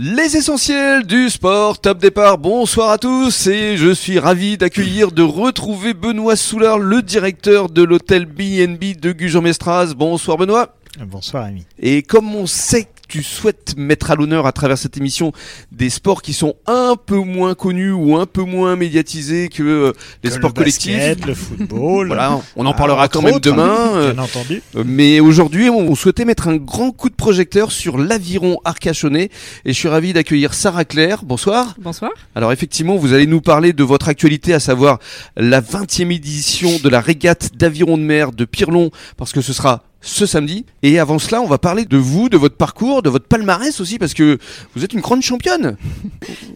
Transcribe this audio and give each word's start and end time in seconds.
Les 0.00 0.36
essentiels 0.36 1.02
du 1.02 1.28
sport, 1.28 1.80
top 1.80 1.98
départ, 1.98 2.38
bonsoir 2.38 2.90
à 2.90 2.98
tous 2.98 3.48
et 3.48 3.76
je 3.76 3.92
suis 3.92 4.20
ravi 4.20 4.56
d'accueillir, 4.56 5.10
de 5.10 5.24
retrouver 5.24 5.92
Benoît 5.92 6.36
Soulard, 6.36 6.78
le 6.78 7.02
directeur 7.02 7.68
de 7.68 7.82
l'hôtel 7.82 8.24
BNB 8.24 8.96
de 8.96 9.10
Gujan-Mestras. 9.10 9.94
Bonsoir 9.96 10.36
Benoît. 10.36 10.76
Bonsoir 11.04 11.46
Ami. 11.46 11.66
Et 11.80 12.02
comme 12.02 12.32
on 12.36 12.46
sait 12.46 12.86
tu 13.08 13.22
souhaites 13.22 13.74
mettre 13.76 14.10
à 14.10 14.14
l'honneur 14.14 14.46
à 14.46 14.52
travers 14.52 14.76
cette 14.78 14.96
émission 14.96 15.32
des 15.72 15.90
sports 15.90 16.22
qui 16.22 16.32
sont 16.34 16.54
un 16.66 16.94
peu 16.94 17.16
moins 17.16 17.54
connus 17.54 17.90
ou 17.92 18.16
un 18.16 18.26
peu 18.26 18.42
moins 18.42 18.76
médiatisés 18.76 19.48
que 19.48 19.62
euh, 19.62 19.92
les 20.22 20.30
Que 20.30 20.36
sports 20.36 20.50
le 20.50 20.54
collectifs. 20.54 20.96
basket, 20.96 21.26
le 21.26 21.34
football. 21.34 22.08
Voilà, 22.08 22.40
on 22.56 22.66
en 22.66 22.74
parlera 22.74 23.08
quand 23.08 23.22
même 23.22 23.34
autres, 23.36 23.50
demain. 23.50 23.96
euh, 23.96 24.12
Bien 24.12 24.22
entendu. 24.22 24.62
euh, 24.76 24.84
Mais 24.86 25.20
aujourd'hui, 25.20 25.70
on 25.70 25.94
souhaitait 25.94 26.24
mettre 26.24 26.48
un 26.48 26.56
grand 26.56 26.90
coup 26.92 27.08
de 27.08 27.14
projecteur 27.14 27.72
sur 27.72 27.98
l'aviron 27.98 28.58
arcachonnais 28.64 29.30
et 29.64 29.72
je 29.72 29.78
suis 29.78 29.88
ravi 29.88 30.12
d'accueillir 30.12 30.54
Sarah 30.54 30.84
Claire. 30.84 31.24
Bonsoir. 31.24 31.74
Bonsoir. 31.80 32.10
Alors 32.34 32.52
effectivement, 32.52 32.96
vous 32.96 33.12
allez 33.14 33.26
nous 33.26 33.40
parler 33.40 33.72
de 33.72 33.82
votre 33.84 34.08
actualité, 34.08 34.52
à 34.54 34.60
savoir 34.60 34.98
la 35.36 35.60
20e 35.60 36.12
édition 36.14 36.70
de 36.82 36.88
la 36.88 37.00
régate 37.00 37.50
d'aviron 37.56 37.96
de 37.96 38.02
mer 38.02 38.32
de 38.32 38.44
Pirlon, 38.44 38.90
parce 39.16 39.32
que 39.32 39.40
ce 39.40 39.52
sera 39.52 39.82
ce 40.08 40.26
samedi. 40.26 40.64
Et 40.82 40.98
avant 40.98 41.18
cela, 41.18 41.40
on 41.42 41.46
va 41.46 41.58
parler 41.58 41.84
de 41.84 41.96
vous, 41.96 42.28
de 42.28 42.36
votre 42.36 42.56
parcours, 42.56 43.02
de 43.02 43.10
votre 43.10 43.26
palmarès 43.26 43.80
aussi, 43.80 43.98
parce 43.98 44.14
que 44.14 44.38
vous 44.74 44.84
êtes 44.84 44.92
une 44.92 45.00
grande 45.00 45.22
championne. 45.22 45.76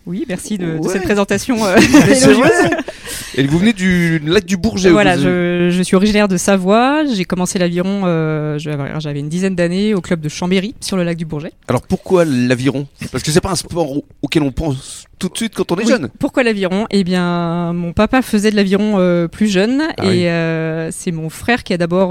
Oui, 0.04 0.24
merci 0.28 0.58
de, 0.58 0.80
cette 0.90 1.04
présentation. 1.04 1.64
euh. 1.64 1.76
Et 3.36 3.46
vous 3.46 3.58
venez 3.58 3.72
du 3.72 4.18
lac 4.18 4.44
du 4.44 4.56
Bourget. 4.56 4.90
Voilà, 4.90 5.16
je, 5.16 5.68
je 5.70 5.82
suis 5.82 5.94
originaire 5.96 6.28
de 6.28 6.36
Savoie. 6.36 7.04
J'ai 7.06 7.24
commencé 7.24 7.58
l'aviron, 7.58 8.02
euh, 8.04 8.58
j'avais 8.58 9.20
une 9.20 9.28
dizaine 9.28 9.54
d'années 9.54 9.94
au 9.94 10.00
club 10.00 10.20
de 10.20 10.28
Chambéry 10.28 10.74
sur 10.80 10.96
le 10.96 11.04
lac 11.04 11.16
du 11.16 11.24
Bourget. 11.24 11.52
Alors 11.68 11.82
pourquoi 11.82 12.24
l'aviron? 12.24 12.86
Parce 13.12 13.22
que 13.22 13.30
c'est 13.30 13.40
pas 13.40 13.50
un 13.50 13.56
sport 13.56 13.92
au- 13.92 14.04
auquel 14.22 14.42
on 14.42 14.50
pense 14.50 15.04
tout 15.18 15.28
de 15.28 15.36
suite 15.36 15.54
quand 15.54 15.70
on 15.70 15.76
est 15.76 15.84
Oui. 15.84 15.88
jeune. 15.90 16.08
Pourquoi 16.18 16.42
l'aviron? 16.42 16.86
Eh 16.90 17.04
bien, 17.04 17.72
mon 17.72 17.92
papa 17.92 18.22
faisait 18.22 18.50
de 18.50 18.56
l'aviron 18.56 18.94
euh, 18.98 19.28
plus 19.28 19.46
jeune 19.46 19.82
Ah 19.98 20.04
et 20.06 20.08
oui. 20.08 20.26
euh, 20.26 20.90
c'est 20.90 21.12
mon 21.12 21.28
frère 21.30 21.62
qui 21.62 21.72
a 21.72 21.78
d'abord 21.78 22.10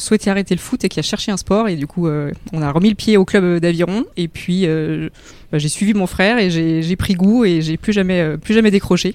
souhaité 0.00 0.30
arrêter 0.34 0.54
le 0.54 0.60
foot 0.60 0.84
et 0.84 0.88
qui 0.88 0.98
a 1.00 1.02
cherché 1.02 1.32
un 1.32 1.36
sport 1.36 1.68
et 1.68 1.76
du 1.76 1.86
coup, 1.86 2.06
euh, 2.06 2.30
on 2.52 2.60
a 2.62 2.70
remis 2.70 2.90
le 2.90 2.94
pied 2.94 3.16
au 3.16 3.24
club 3.24 3.60
d'aviron 3.60 4.04
et 4.16 4.28
puis 4.28 4.66
euh, 4.66 5.08
bah, 5.50 5.58
j'ai 5.58 5.68
suivi 5.68 5.94
mon 5.94 6.06
frère 6.06 6.38
et 6.38 6.50
j'ai 6.50 6.96
pris 6.96 7.14
goût 7.14 7.44
et 7.44 7.62
j'ai 7.62 7.76
plus 7.76 7.92
jamais 7.92 8.20
euh, 8.20 8.36
plus 8.36 8.54
jamais 8.54 8.70
décroché. 8.70 9.14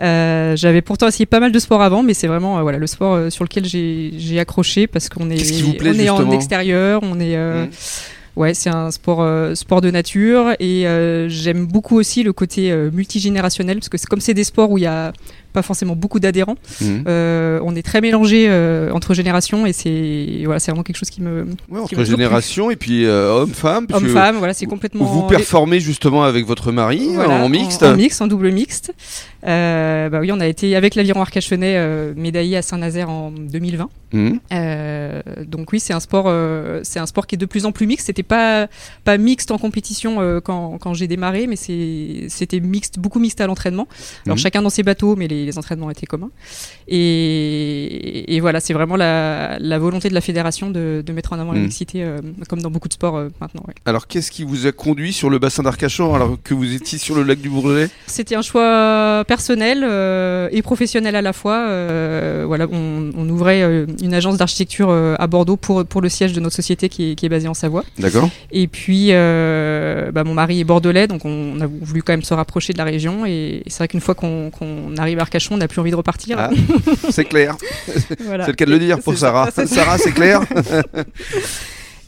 Euh, 0.00 0.56
J'avais 0.56 0.82
pourtant 0.82 1.06
essayé 1.08 1.26
pas 1.26 1.40
mal 1.40 1.52
de 1.52 1.58
sports 1.58 1.82
avant, 1.82 2.02
mais 2.02 2.14
c'est 2.14 2.26
vraiment 2.26 2.60
voilà 2.62 2.78
le 2.78 2.86
sport 2.86 3.30
sur 3.30 3.44
lequel 3.44 3.64
j'ai 3.64 4.38
accroché 4.40 4.86
parce 4.86 5.08
qu'on 5.08 5.30
est 5.30 5.62
vous 5.62 5.74
plaît, 5.74 5.90
on 5.94 5.98
est 5.98 6.08
en 6.10 6.30
extérieur, 6.30 7.00
on 7.02 7.18
est 7.20 7.36
Mhm. 7.36 7.70
ouais 8.36 8.54
c'est 8.54 8.70
un 8.70 8.90
sport 8.90 9.20
euh, 9.22 9.54
sport 9.54 9.80
de 9.80 9.90
nature 9.90 10.52
et 10.58 10.86
euh, 10.86 11.28
j'aime 11.28 11.66
beaucoup 11.66 11.96
aussi 11.98 12.22
le 12.22 12.32
côté 12.32 12.70
euh, 12.72 12.90
multigénérationnel 12.90 13.78
parce 13.78 13.88
que 13.88 13.96
comme 14.08 14.20
c'est 14.20 14.34
des 14.34 14.44
sports 14.44 14.70
où 14.70 14.78
il 14.78 14.84
y 14.84 14.86
a 14.86 15.12
pas 15.52 15.62
forcément 15.62 15.94
beaucoup 15.96 16.20
d'adhérents, 16.20 16.56
Mhm. 16.80 17.04
euh, 17.06 17.60
on 17.64 17.74
est 17.76 17.82
très 17.82 18.00
mélangé 18.00 18.46
euh, 18.48 18.90
entre 18.92 19.14
générations 19.14 19.66
et 19.66 19.72
c'est 19.72 20.42
voilà 20.44 20.58
c'est 20.58 20.70
vraiment 20.70 20.82
quelque 20.82 20.96
chose 20.96 21.10
qui 21.10 21.20
me 21.22 21.44
Ouais, 21.70 21.80
entre 21.80 22.04
générations 22.04 22.70
et 22.70 22.76
puis 22.76 23.04
euh, 23.04 23.30
homme-femme. 23.42 23.86
homme-femme 23.92 24.36
voilà 24.36 24.54
c'est 24.54 24.66
complètement 24.66 25.04
Vous 25.04 25.26
performez 25.26 25.80
justement 25.80 26.24
avec 26.24 26.46
votre 26.46 26.72
mari 26.72 27.10
Voilà, 27.14 27.42
en 27.44 27.48
mixte. 27.48 27.82
En, 27.82 27.96
mixte, 27.96 28.22
en 28.22 28.26
double 28.26 28.50
mixte. 28.50 28.92
Euh, 29.46 30.08
bah 30.08 30.20
oui, 30.20 30.30
on 30.30 30.38
a 30.40 30.46
été 30.46 30.76
avec 30.76 30.94
l'aviron 30.94 31.20
Arcachonnais 31.20 31.74
euh, 31.76 32.12
médaillé 32.16 32.56
à 32.56 32.62
Saint-Nazaire 32.62 33.10
en 33.10 33.32
2020. 33.32 33.88
Mhm. 34.12 34.38
Euh, 34.52 35.22
donc 35.46 35.72
oui, 35.72 35.80
c'est 35.80 35.92
un 35.92 36.00
sport, 36.00 36.26
euh, 36.28 36.80
c'est 36.84 37.00
un 37.00 37.06
sport 37.06 37.26
qui 37.26 37.34
est 37.34 37.38
de 37.38 37.46
plus 37.46 37.66
en 37.66 37.72
plus 37.72 37.86
mixte. 37.86 38.06
C'était 38.06 38.22
pas 38.22 38.68
pas 39.04 39.18
mixte 39.18 39.50
en 39.50 39.58
compétition 39.58 40.20
euh, 40.20 40.40
quand, 40.40 40.78
quand 40.78 40.94
j'ai 40.94 41.08
démarré, 41.08 41.46
mais 41.48 41.56
c'est 41.56 42.26
c'était 42.28 42.60
mixte, 42.60 42.98
beaucoup 42.98 43.18
mixte 43.18 43.40
à 43.40 43.46
l'entraînement. 43.46 43.88
Alors 44.26 44.36
Mhm. 44.36 44.42
chacun 44.42 44.62
dans 44.62 44.70
ses 44.70 44.82
bateaux, 44.84 45.16
mais 45.16 45.26
les, 45.28 45.41
les 45.44 45.58
entraînements 45.58 45.90
étaient 45.90 46.06
communs. 46.06 46.30
Et, 46.88 48.34
et 48.36 48.40
voilà, 48.40 48.60
c'est 48.60 48.72
vraiment 48.74 48.96
la, 48.96 49.58
la 49.58 49.78
volonté 49.78 50.08
de 50.08 50.14
la 50.14 50.20
fédération 50.20 50.70
de, 50.70 51.02
de 51.04 51.12
mettre 51.12 51.32
en 51.32 51.38
avant 51.38 51.52
la 51.52 51.58
Mhm. 51.58 51.64
mixité, 51.66 52.02
euh, 52.02 52.20
comme 52.48 52.60
dans 52.62 52.70
beaucoup 52.70 52.88
de 52.88 52.92
sports 52.92 53.16
euh, 53.16 53.28
maintenant. 53.40 53.62
ouais. 53.68 53.74
Alors 53.84 54.06
qu'est-ce 54.06 54.30
qui 54.30 54.44
vous 54.44 54.66
a 54.66 54.72
conduit 54.72 55.12
sur 55.12 55.30
le 55.30 55.38
bassin 55.38 55.62
d'Arcachon 55.62 56.14
alors 56.14 56.36
que 56.42 56.54
vous 56.54 56.74
étiez 56.74 56.98
sur 56.98 57.14
le 57.14 57.22
lac 57.22 57.40
du 57.40 57.48
Bourget 57.48 57.88
C'était 58.06 58.34
un 58.36 58.42
choix 58.42 59.24
personnel 59.26 59.84
euh, 59.84 60.48
et 60.50 60.62
professionnel 60.62 61.14
à 61.16 61.22
la 61.22 61.32
fois. 61.32 61.58
Voilà, 62.46 62.66
on, 62.70 63.10
on 63.16 63.28
ouvrait 63.28 63.86
une 64.02 64.14
agence 64.14 64.36
d'architecture 64.36 64.90
à 64.90 65.26
Bordeaux 65.26 65.56
pour, 65.56 65.84
pour 65.84 66.00
le 66.00 66.08
siège 66.08 66.32
de 66.32 66.40
notre 66.40 66.56
société 66.56 66.88
qui 66.88 67.12
est, 67.12 67.14
qui 67.14 67.26
est 67.26 67.28
basée 67.28 67.48
en 67.48 67.54
Savoie. 67.54 67.84
D'accord. 67.98 68.28
Et 68.50 68.66
puis, 68.66 69.08
bah, 69.10 70.24
mon 70.24 70.34
mari 70.34 70.60
est 70.60 70.64
bordelais, 70.64 71.06
donc 71.06 71.24
on, 71.24 71.60
a 71.60 71.66
voulu 71.66 72.02
quand 72.02 72.12
même 72.12 72.22
se 72.22 72.34
rapprocher 72.34 72.72
de 72.72 72.78
la 72.78 72.84
région. 72.84 73.24
Et 73.26 73.62
c'est 73.66 73.78
vrai 73.78 73.88
qu'une 73.88 74.00
fois 74.00 74.14
qu'on 74.14 74.50
qu'on 74.50 74.96
arrive 74.96 75.18
à 75.18 75.24
Arcachon, 75.32 75.54
on 75.54 75.58
n'a 75.58 75.68
plus 75.68 75.80
envie 75.80 75.90
de 75.90 75.96
repartir. 75.96 76.36
Ah, 76.38 76.50
c'est 77.10 77.24
clair. 77.24 77.56
Voilà. 78.24 78.44
C'est 78.44 78.50
le 78.50 78.56
cas 78.56 78.66
de 78.66 78.70
le 78.70 78.78
dire 78.78 78.98
pour 79.00 79.16
Sarah. 79.16 79.50
ça. 79.50 79.66
Sarah, 79.66 79.96
c'est 79.98 80.12
clair. 80.12 80.40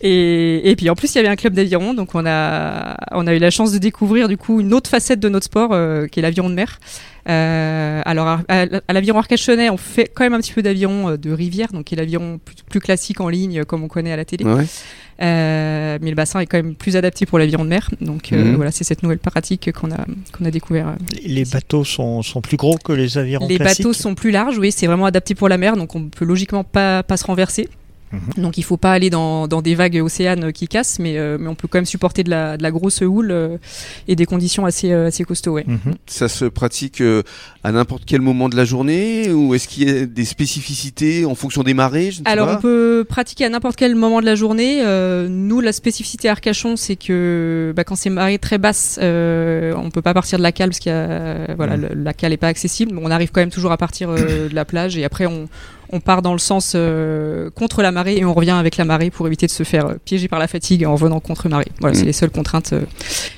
Et, 0.07 0.71
et 0.71 0.77
puis 0.77 0.91
en 0.91 0.95
plus, 0.95 1.15
il 1.15 1.17
y 1.17 1.21
avait 1.21 1.29
un 1.29 1.37
club 1.37 1.55
d'aviron, 1.55 1.95
donc 1.95 2.15
on 2.15 2.27
a, 2.27 2.95
on 3.13 3.27
a 3.27 3.35
eu 3.35 3.39
la 3.39 3.51
chance 3.51 3.73
de 3.73 3.79
découvrir 3.79 4.29
du 4.29 4.37
coup 4.37 4.61
une 4.61 4.75
autre 4.75 4.91
facette 4.91 5.19
de 5.19 5.31
notre 5.31 5.47
sport, 5.47 5.71
euh, 5.73 6.07
qui 6.09 6.19
est 6.19 6.23
l'aviron 6.23 6.51
de 6.51 6.55
mer. 6.55 6.79
Euh, 7.27 8.03
alors 8.05 8.27
à, 8.29 8.41
à- 8.49 8.67
à 8.87 8.93
l'aviron 8.93 9.19
arcachonnais, 9.21 9.71
on 9.71 9.79
fait 9.79 10.11
quand 10.15 10.25
même 10.25 10.35
un 10.35 10.41
petit 10.41 10.53
peu 10.53 10.61
d'aviron 10.61 11.11
euh, 11.13 11.17
de 11.17 11.33
rivière, 11.33 11.69
donc 11.73 11.85
qui 11.85 11.95
est 11.95 11.97
l'aviron 11.97 12.39
plus, 12.45 12.55
plus 12.69 12.81
classique 12.81 13.21
en 13.23 13.31
ligne, 13.31 13.65
comme 13.65 13.83
on 13.83 13.89
connaît 13.89 14.13
à 14.13 14.17
la 14.17 14.27
télé. 14.27 14.45
Ouais. 14.45 14.67
Euh, 15.23 15.99
mais 16.03 16.11
le 16.11 16.17
bassin 16.17 16.41
est 16.41 16.47
quand 16.47 16.57
même 16.57 16.75
plus 16.75 16.97
adapté 16.97 17.25
pour 17.27 17.39
l'aviron 17.39 17.65
de 17.65 17.69
mer, 17.71 17.89
donc 18.01 18.33
euh, 18.33 18.45
Mhm. 18.45 18.57
voilà, 18.57 18.71
c'est 18.73 18.85
cette 18.85 19.03
nouvelle 19.03 19.19
pratique 19.19 19.71
qu'on 19.73 19.91
a, 19.93 20.05
qu'on 20.33 20.45
a 20.45 20.51
découvert. 20.51 20.89
euh. 20.89 20.93
Les 21.25 21.45
bateaux 21.45 21.85
sont, 21.85 22.23
sont 22.23 22.41
plus 22.41 22.57
gros 22.57 22.77
que 22.79 22.93
les 22.93 23.17
avirons 23.17 23.47
Les 23.47 23.57
classiques. 23.57 23.85
bateaux 23.85 23.93
sont 23.93 24.15
plus 24.15 24.31
larges, 24.33 24.59
oui, 24.59 24.73
c'est 24.73 24.87
vraiment 24.87 25.07
adapté 25.07 25.35
pour 25.35 25.49
la 25.49 25.57
mer, 25.59 25.77
donc 25.77 25.95
on 25.95 26.09
peut 26.09 26.25
logiquement 26.25 26.65
pas, 26.65 27.03
pas 27.05 27.17
se 27.17 27.25
renverser. 27.27 27.69
Mhm. 28.13 28.43
Donc 28.45 28.59
il 28.59 28.63
faut 28.63 28.77
pas 28.77 28.93
aller 28.93 29.11
dans, 29.11 29.49
dans 29.49 29.61
des 29.63 29.75
vagues 29.75 30.01
océanes 30.03 30.53
qui 30.53 30.69
cassent, 30.69 30.99
mais, 31.01 31.19
euh, 31.19 31.37
mais 31.41 31.49
on 31.49 31.55
peut 31.57 31.67
quand 31.69 31.79
même 31.79 31.85
supporter 31.87 32.23
de 32.23 32.31
la, 32.31 32.57
de 32.57 32.63
la 32.63 32.71
grosse 32.71 33.01
houle 33.03 33.31
euh, 33.33 33.57
et 34.07 34.15
des 34.17 34.25
conditions 34.27 34.65
assez, 34.67 34.93
euh, 34.93 35.09
assez 35.09 35.25
costauds. 35.25 35.55
Ouais. 35.55 35.65
Mhm. 35.67 35.95
Ça 36.07 36.29
se 36.29 36.45
pratique 36.45 37.01
euh, 37.01 37.23
à 37.65 37.73
n'importe 37.73 38.05
quel 38.07 38.21
moment 38.21 38.49
de 38.49 38.57
la 38.57 38.65
journée 38.65 39.33
ou 39.33 39.55
est-ce 39.55 39.67
qu'il 39.67 39.89
y 39.89 39.91
a 40.03 40.07
des 40.07 40.25
spécificités 40.25 41.25
en 41.25 41.35
fonction 41.35 41.63
des 41.63 41.75
marées 41.75 42.11
je 42.13 42.21
ne 42.21 42.25
sais 42.25 42.31
Alors 42.31 42.47
pas. 42.49 42.59
on 42.59 42.61
peut 42.61 43.05
pratiquer 43.09 43.45
à 43.47 43.49
n'importe 43.49 43.77
quel 43.77 43.95
moment 43.97 44.21
de 44.21 44.27
la 44.27 44.35
journée. 44.37 44.83
Euh, 44.85 45.27
nous, 45.29 45.61
la 45.61 45.73
spécificité 45.73 46.29
à 46.29 46.33
Arcachon, 46.33 46.77
c'est 46.77 46.97
que 46.97 47.73
bah, 47.75 47.83
quand 47.85 47.97
c'est 47.97 48.11
marée 48.11 48.39
très 48.39 48.59
basse, 48.59 48.99
euh, 49.03 49.75
on 49.77 49.91
peut 49.91 50.03
pas 50.03 50.15
partir 50.15 50.39
de 50.39 50.43
la 50.45 50.53
cale 50.53 50.71
parce 50.71 50.87
a, 50.87 51.55
voilà, 51.57 51.77
Mhm. 51.77 52.05
la 52.05 52.13
cale 52.13 52.33
est 52.33 52.37
pas 52.37 52.49
accessible. 52.49 52.93
Mais 52.95 53.01
on 53.03 53.11
arrive 53.11 53.31
quand 53.33 53.41
même 53.41 53.51
toujours 53.51 53.73
à 53.73 53.77
partir 53.77 54.11
euh, 54.11 54.49
de 54.49 54.55
la 54.55 54.65
plage 54.65 54.97
et 54.97 55.05
après 55.05 55.27
on, 55.27 55.49
on 55.95 56.01
part 56.01 56.21
dans 56.23 56.33
le 56.33 56.39
sens 56.41 56.73
euh, 56.75 57.51
contre 57.51 57.81
la 57.83 57.93
marée 57.93 58.17
et 58.19 58.25
on 58.25 58.35
revient 58.35 58.51
avec 58.51 58.77
la 58.77 58.85
marée 58.85 59.11
pour 59.11 59.27
éviter 59.27 59.47
de 59.47 59.53
se 59.53 59.63
faire 59.63 59.87
euh, 59.87 59.95
piéger 60.05 60.29
par 60.29 60.39
la 60.39 60.49
fatigue 60.49 60.85
en 60.85 60.93
revenant 60.95 61.21
contre 61.21 61.49
marée. 61.49 61.69
Voilà, 61.81 61.95
Mhm. 61.95 62.01
c'est 62.01 62.07
les 62.07 62.13
seules 62.13 62.31
contraintes. 62.31 62.73
euh. 62.73 62.83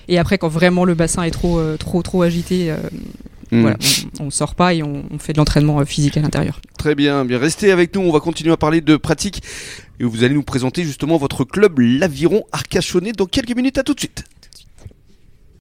Et 0.08 0.18
après, 0.18 0.38
quand 0.38 0.48
vraiment 0.48 0.84
le 0.84 0.94
bassin 0.94 1.22
est 1.22 1.30
trop, 1.30 1.60
trop, 1.78 2.02
trop 2.02 2.22
agité, 2.22 2.72
voilà, 3.52 3.76
on, 4.20 4.26
on 4.26 4.30
sort 4.30 4.54
pas 4.54 4.72
et 4.74 4.82
on, 4.82 5.04
on 5.12 5.18
fait 5.18 5.32
de 5.32 5.38
l'entraînement 5.38 5.84
physique 5.84 6.16
à 6.16 6.20
l'intérieur. 6.20 6.60
Très 6.78 6.94
bien, 6.94 7.24
bien 7.24 7.38
restez 7.38 7.70
avec 7.72 7.94
nous, 7.94 8.00
on 8.02 8.12
va 8.12 8.20
continuer 8.20 8.52
à 8.52 8.56
parler 8.56 8.80
de 8.80 8.96
pratique 8.96 9.42
et 10.00 10.04
vous 10.04 10.24
allez 10.24 10.34
nous 10.34 10.42
présenter 10.42 10.82
justement 10.84 11.16
votre 11.16 11.44
club 11.44 11.78
l'Aviron 11.78 12.44
Arcachonnais 12.52 13.12
dans 13.12 13.26
quelques 13.26 13.54
minutes, 13.54 13.78
à 13.78 13.82
tout 13.82 13.94
de 13.94 14.00
suite. 14.00 14.24